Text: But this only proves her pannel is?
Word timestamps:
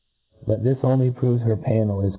But 0.47 0.63
this 0.63 0.79
only 0.81 1.11
proves 1.11 1.43
her 1.43 1.55
pannel 1.55 2.01
is? 2.03 2.09